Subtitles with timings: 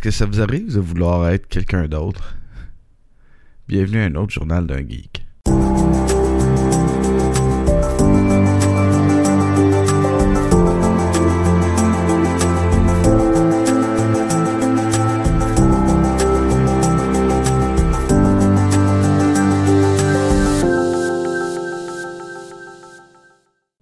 [0.00, 2.34] Est-ce que ça vous arrive de vouloir être quelqu'un d'autre?
[3.68, 5.26] Bienvenue à un autre journal d'un geek.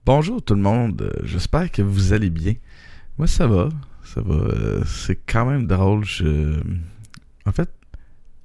[0.04, 2.54] Bonjour tout le monde, j'espère que vous allez bien.
[3.18, 3.68] Moi ça va,
[4.14, 4.34] ça va.
[4.34, 6.04] euh, C'est quand même drôle.
[6.04, 6.60] Je...
[7.46, 7.70] En fait,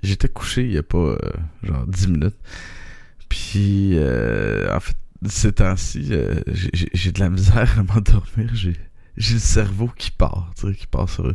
[0.02, 1.18] j'étais couché il y a pas euh,
[1.64, 2.38] genre 10 minutes.
[3.30, 4.96] Puis euh, en fait,
[5.28, 6.12] ces temps-ci,
[6.94, 8.54] j'ai- de la misère à m'endormir.
[8.54, 8.74] J'ai
[9.36, 11.32] le cerveau qui part, tu sais, qui part sur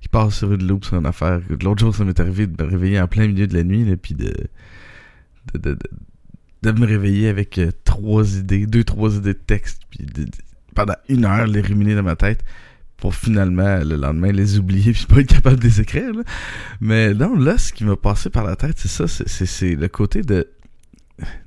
[0.00, 1.40] qui sur une loupe sur une affaire.
[1.62, 4.14] L'autre jour, ça m'est arrivé de me réveiller en plein milieu de la nuit, puis
[4.14, 4.32] de
[5.54, 5.78] de, de,
[6.62, 10.06] de me réveiller avec trois idées, deux, trois idées de texte, puis
[10.74, 12.44] pendant une heure les ruminer dans ma tête
[12.96, 16.12] pour finalement le lendemain les oublier puis pas être capable de les écrire.
[16.80, 20.22] Mais non, là, ce qui m'a passé par la tête, c'est ça, c'est- le côté
[20.22, 20.48] de...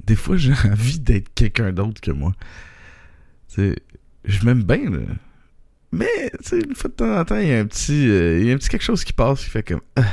[0.03, 2.33] Des fois, j'ai envie d'être quelqu'un d'autre que moi.
[3.57, 4.99] Je m'aime bien, là.
[5.91, 8.07] Mais, tu sais, une fois de temps en temps, il y a un petit...
[8.07, 9.81] euh, il y a un petit quelque chose qui passe qui fait comme...
[9.95, 10.03] Ah.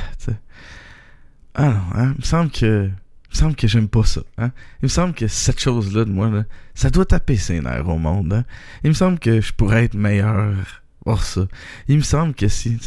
[1.53, 2.89] Ah non, hein, il me semble que...
[2.89, 4.21] Il me semble que j'aime pas ça.
[4.37, 4.51] Hein?
[4.81, 7.97] Il me semble que cette chose-là de moi, là, ça doit taper ses nerfs au
[7.97, 8.33] monde.
[8.33, 8.45] Hein?
[8.83, 11.47] Il me semble que je pourrais être meilleur pour ça.
[11.87, 12.77] Il me semble que si.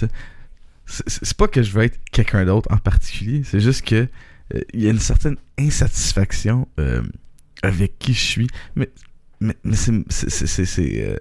[0.87, 4.09] C'est pas que je veux être quelqu'un d'autre en particulier, c'est juste que
[4.55, 7.03] euh, il y a une certaine insatisfaction euh,
[7.63, 8.49] avec qui je suis.
[8.77, 8.91] Mais,
[9.41, 10.67] mais, mais c'est.
[10.67, 11.17] c'est- euh,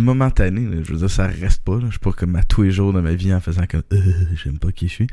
[0.00, 1.78] momentané, je veux dire, ça reste pas.
[1.84, 3.82] Je suis pas comme à tous les jours de ma vie en faisant comme
[4.42, 5.06] j'aime pas qui je suis.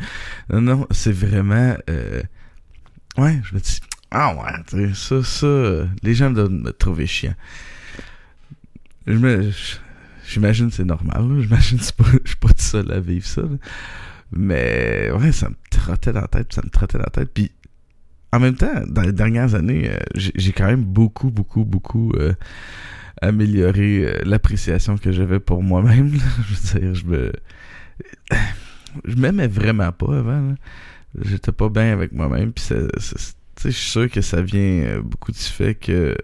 [0.50, 1.76] Non, non, c'est vraiment.
[3.18, 3.80] Ouais, je me dis,
[4.12, 7.36] ah ouais, ça, ça, les gens doivent me trouver chiant.
[9.06, 9.52] Je me,
[10.34, 13.44] j'imagine c'est normal, j'imagine que pas, je suis pas tout seul à vivre ça,
[14.31, 17.52] mais ouais, ça me trottait dans la tête, ça me trottait dans la tête, puis
[18.31, 22.34] en même temps, dans les dernières années, euh, j'ai quand même beaucoup, beaucoup, beaucoup euh,
[23.22, 26.12] amélioré euh, l'appréciation que j'avais pour moi-même,
[26.50, 27.31] je veux dire, je me,
[29.06, 30.56] je m'aimais vraiment pas avant,
[31.22, 35.75] j'étais pas bien avec moi-même puis je suis sûr que ça vient beaucoup du fait
[35.75, 36.18] que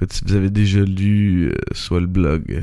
[0.00, 2.60] euh, quand vous avez déjà lu euh, soit le blog euh,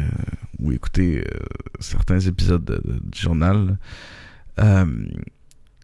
[0.60, 1.38] ou écouté euh,
[1.80, 3.78] certains épisodes de- de- du journal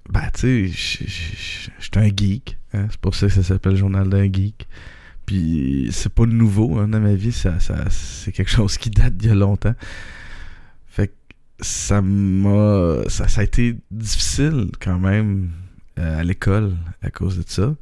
[0.09, 4.09] ben tu sais je- j'étais un geek hein, c'est pour ça que ça s'appelle journal
[4.09, 4.67] d'un geek.
[5.25, 9.31] Puis c'est pas nouveau hein, dans ma vie c'est quelque chose qui date d'il y
[9.31, 9.73] a longtemps.
[10.87, 11.13] Fait que
[11.61, 15.49] ça m'a ça, a été difficile quand même
[15.97, 17.75] à l'école à cause de ça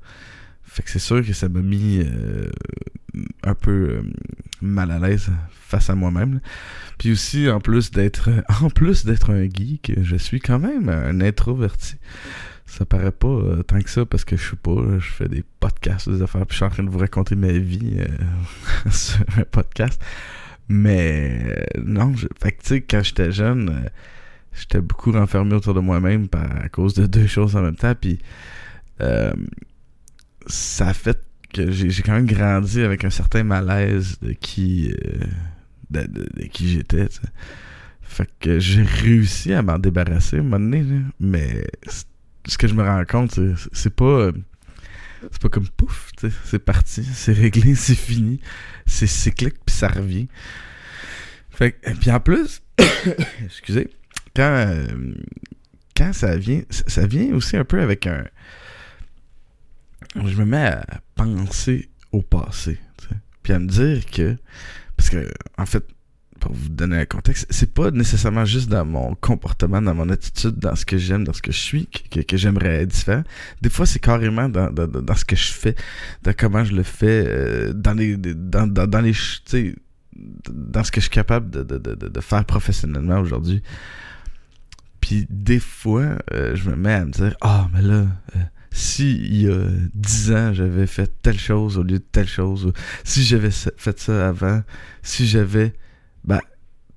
[0.74, 2.50] fait que c'est sûr que ça m'a mis euh,
[3.44, 4.02] un peu euh,
[4.62, 6.40] mal à l'aise face à moi-même
[6.98, 8.30] puis aussi en plus d'être
[8.62, 11.96] en plus d'être un geek je suis quand même un introverti
[12.66, 15.44] ça paraît pas euh, tant que ça parce que je suis pas je fais des
[15.60, 19.24] podcasts des affaires puis je suis en train de vous raconter ma vie euh, sur
[19.38, 20.02] un podcast
[20.70, 23.90] mais euh, non, je, fait que tu sais, quand j'étais jeune,
[24.54, 27.94] j'étais beaucoup renfermé autour de moi-même à cause de deux choses en même temps.
[28.00, 28.20] Puis
[30.48, 31.20] ça a fait
[31.54, 35.26] que j'ai quand même grandi avec un certain malaise de qui, euh,
[35.92, 36.08] de,
[36.60, 37.08] j'étais.
[38.02, 40.84] Fait que j'ai réussi à m'en débarrasser à un moment donné,
[41.20, 41.66] mais
[42.46, 43.40] ce que je me rends compte,
[43.72, 44.06] c'est- pas.
[44.06, 44.32] euh,
[45.32, 46.12] c'est comme pouf,
[46.46, 48.40] c'est parti, c'est réglé, c'est fini,
[48.86, 50.28] c'est cyclique puis ça revient.
[51.50, 52.62] Fait que, puis en plus,
[53.46, 53.90] excusez,
[54.36, 55.14] quand euh,
[55.96, 58.26] quand ça vient, ça vient aussi un peu avec un,
[60.16, 60.86] je me mets à
[61.16, 64.36] penser au passé, tu sais, puis à me dire que,
[64.98, 65.84] parce que en fait,
[66.40, 70.60] pour vous donner un contexte, c'est pas nécessairement juste dans mon comportement, dans mon attitude,
[70.60, 73.24] dans ce que j'aime, dans ce que je suis, que, que j'aimerais être différent.
[73.62, 75.74] Des fois, c'est carrément dans, dans, dans- ce que je fais,
[76.24, 79.14] dans comment je le fais, euh, dans les dans, dans, dans les
[80.50, 83.64] dans ce que je suis capable de, de, de, de- faire professionnellement aujourd'hui.
[85.02, 88.06] Puis des fois, euh, je me mets à me dire Ah, mais là,
[88.36, 88.40] euh,
[88.74, 92.74] si il y a 10 ans, j'avais fait telle chose au lieu de telle chose,
[93.04, 94.64] si j'avais fait ça avant,
[95.04, 95.74] si j'avais.
[96.26, 96.40] Ben,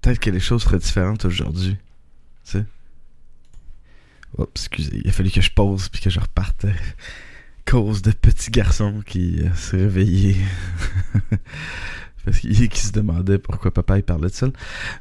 [0.01, 1.77] peut-être que les choses seraient différentes aujourd'hui.
[2.45, 2.65] Tu sais.
[4.39, 6.65] Oups, excusez, il a fallu que je pause puis que je reparte.
[7.67, 10.37] Cause de petit garçon qui euh, s'est réveillé.
[12.27, 14.49] Parce qu'il qui se demandait pourquoi papa il parlait de ça.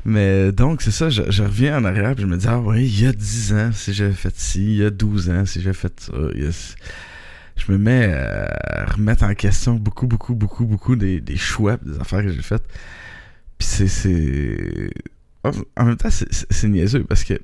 [0.05, 3.01] Mais donc, c'est ça, je, reviens en arrière puis je me dis, ah oui, il
[3.01, 5.73] y a 10 ans, si j'avais fait ci, il y a 12 ans, si j'avais
[5.73, 6.13] fait ça.
[7.57, 11.99] Je me mets à remettre en question beaucoup, beaucoup, beaucoup, beaucoup des, des choix, des
[11.99, 12.65] affaires que j'ai faites.
[13.57, 14.89] Puis c'est.
[15.77, 17.41] En même temps, c'est- c'est c'est niaiseux parce que, tu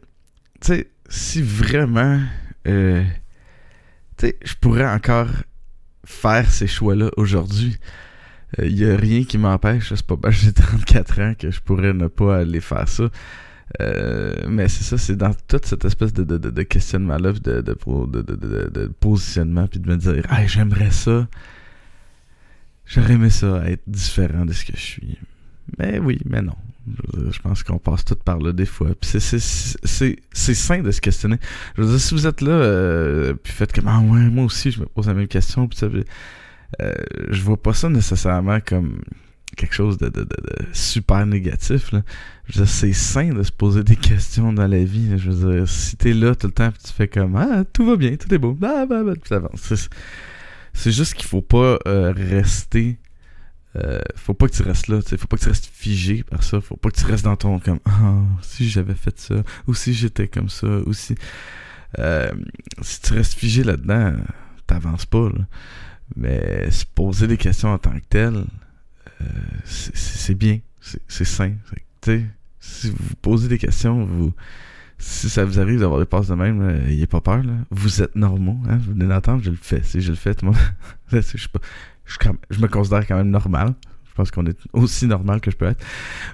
[0.62, 2.20] sais, si vraiment,
[2.68, 3.04] euh,
[4.18, 5.30] tu sais, je pourrais encore
[6.04, 7.78] faire ces choix-là aujourd'hui.
[8.58, 11.52] Il euh, n'y a rien qui m'empêche, c'est pas parce que j'ai 34 ans que
[11.52, 13.10] je pourrais ne pas aller faire ça.
[13.80, 19.90] Euh, mais c'est ça, c'est dans toute cette espèce de, questionnement-là, de, positionnement, puis de
[19.90, 21.28] me dire, hey, j'aimerais ça.
[22.86, 25.18] J'aurais aimé ça être différent de ce que je suis.
[25.78, 26.56] Mais oui, mais non.
[27.32, 28.90] Je, pense qu'on passe tout par là des fois.
[29.00, 31.38] Puis c'est sain de se questionner.
[31.78, 34.72] Je veux dire, si vous êtes là, euh, puis faites comme, ah ouais, moi aussi,
[34.72, 35.88] je me pose la même question, puis ça,
[36.82, 36.94] euh,
[37.30, 39.02] je vois pas ça nécessairement comme
[39.58, 40.12] quelque chose de,
[40.72, 41.92] super négatif.
[41.92, 42.02] Là.
[42.66, 45.18] C'est sain de se poser des questions dans la vie.
[45.18, 47.86] Je veux dire, si t'es là tout le temps, puis tu fais comme, ah, tout
[47.86, 49.14] va bien, tout est beau, bah, bah, bah,
[50.74, 52.98] C'est juste qu'il faut pas euh, rester
[53.78, 56.44] euh, faut pas que tu restes là, tu faut pas que tu restes figé par
[56.44, 59.36] ça, faut pas que tu restes dans ton comme ah si j'avais fait ça,
[59.66, 61.16] ou si j'étais comme ça, ou si
[62.00, 62.32] euh,
[62.82, 64.16] si tu restes figé là-dedans,
[64.68, 65.30] t'avances pas.
[66.16, 68.46] Mais se poser des questions en tant que tel,
[69.22, 69.26] euh,
[69.66, 70.60] c'est bien,
[71.08, 71.54] c'est sain.
[72.02, 72.28] Tu
[72.60, 74.34] si vous posez des questions, vous
[75.02, 77.44] si ça vous arrive d'avoir des passes de même, n'ayez pas peur.
[77.44, 77.54] Là.
[77.72, 78.58] Vous êtes normaux.
[78.70, 78.78] Hein?
[78.78, 79.82] Vous venez d'entendre, je le fais.
[79.84, 80.54] Si je le fais, moi,
[81.12, 83.74] je, me considère quand même normal.
[84.08, 85.84] Je pense qu'on est aussi normal que je peux être.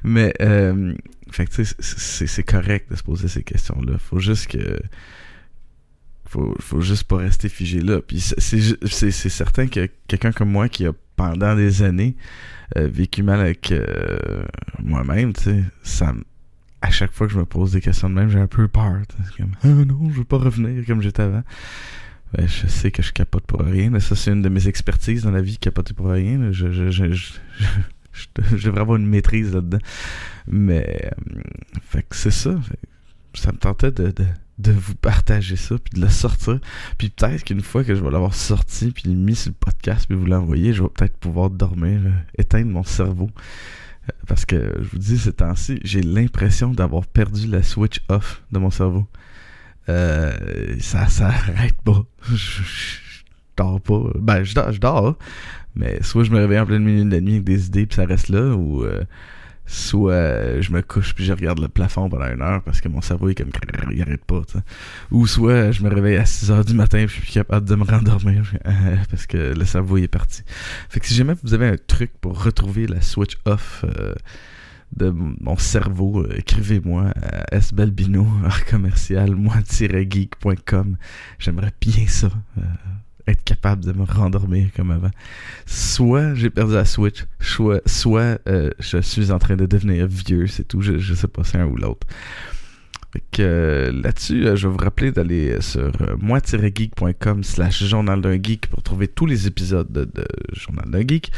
[0.03, 0.93] Mais, euh,
[1.31, 3.97] fait c'est correct de se poser ces questions-là.
[3.99, 4.79] Faut juste que.
[6.27, 8.01] Faut, faut juste pas rester figé là.
[8.01, 12.15] Puis c'est certain que quelqu'un comme moi qui a pendant des années
[12.77, 14.43] euh, vécu mal avec euh,
[14.83, 16.13] moi-même, tu sais, ça
[16.81, 19.01] à chaque fois que je me pose des questions de même, j'ai un peu peur.
[19.37, 21.43] Comme, ah non, je veux pas revenir comme j'étais avant.
[22.33, 23.97] Ben, je sais que je capote pour rien.
[23.99, 26.51] Ça, c'est une de mes expertises dans la vie, capoter pour rien.
[26.51, 29.79] Je, je, je, je, devrais avoir une maîtrise là-dedans.
[30.47, 31.41] Mais, euh,
[31.81, 32.55] fait que c'est ça.
[33.37, 34.25] Ça me tentait de, de,
[34.57, 36.59] de, vous partager ça, puis de le sortir.
[36.97, 40.17] Puis peut-être qu'une fois que je vais l'avoir sorti, puis mis sur le podcast, puis
[40.17, 43.29] vous l'envoyer, je vais peut-être pouvoir dormir, euh, éteindre mon cerveau.
[44.09, 48.43] Euh, parce que, je vous dis, ces temps-ci, j'ai l'impression d'avoir perdu la switch off
[48.51, 49.07] de mon cerveau.
[49.89, 52.03] Euh, ça, ça arrête pas.
[52.33, 53.23] Je,
[53.55, 54.11] dors pas.
[54.19, 55.17] Ben, je dors, je dors,
[55.75, 57.95] mais soit je me réveille en pleine milieu de la nuit avec des idées puis
[57.95, 59.03] ça reste là, ou euh,
[59.67, 63.01] soit je me couche puis je regarde le plafond pendant une heure parce que mon
[63.01, 63.49] cerveau est comme
[63.91, 64.41] il arrête pas,
[65.11, 67.75] Ou soit je me réveille à 6 heures du matin puis je suis capable de
[67.75, 68.43] me rendormir
[69.09, 70.43] parce que le cerveau est parti.
[70.89, 74.13] Fait que si jamais vous avez un truc pour retrouver la switch off euh,
[74.95, 77.11] de mon cerveau, euh, écrivez-moi
[77.51, 78.25] à sbalbino,
[78.69, 80.97] commercial, moi-geek.com.
[81.39, 82.61] J'aimerais bien ça, euh,
[83.27, 85.11] être capable de me rendormir comme avant.
[85.65, 90.47] Soit j'ai perdu la Switch, soit, soit euh, je suis en train de devenir vieux,
[90.47, 90.81] c'est tout.
[90.81, 92.07] Je, sais pas, c'est un ou l'autre.
[93.37, 99.25] là-dessus, je vais vous rappeler d'aller sur moi-geek.com slash journal d'un geek pour trouver tous
[99.25, 100.07] les épisodes de,
[100.53, 101.31] Journal d'un geek.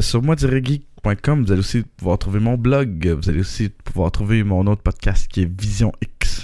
[0.00, 3.16] sur moi-geek vous allez aussi pouvoir trouver mon blog.
[3.20, 5.92] Vous allez aussi pouvoir trouver mon autre podcast qui est Vision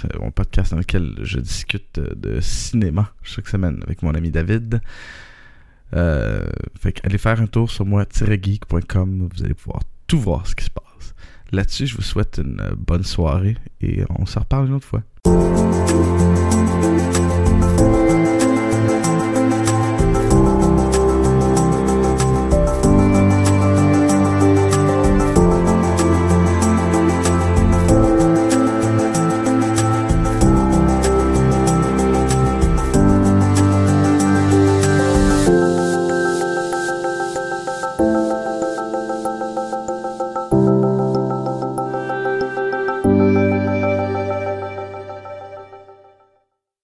[0.03, 4.81] euh, mon podcast dans lequel je discute de cinéma chaque semaine avec mon ami David.
[5.95, 6.45] Euh,
[6.79, 9.29] fait allez faire un tour sur moi-geek.com.
[9.33, 11.15] Vous allez pouvoir tout voir ce qui se passe.
[11.51, 15.03] Là-dessus, je vous souhaite une bonne soirée et on se reparle une autre fois.